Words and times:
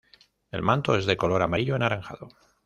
El 0.49 0.63
manto 0.63 0.95
es 0.95 1.05
de 1.05 1.15
color 1.15 1.43
amarillo 1.43 1.75
anaranjado. 1.75 2.29